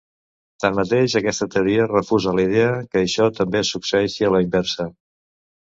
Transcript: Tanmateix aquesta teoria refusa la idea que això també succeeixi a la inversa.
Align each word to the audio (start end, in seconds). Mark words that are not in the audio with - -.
Tanmateix 0.63 1.15
aquesta 1.19 1.47
teoria 1.57 1.85
refusa 1.91 2.35
la 2.39 2.47
idea 2.49 2.73
que 2.93 3.05
això 3.05 3.29
també 3.43 3.63
succeeixi 3.75 4.29
a 4.31 4.35
la 4.39 4.43
inversa. 4.49 4.93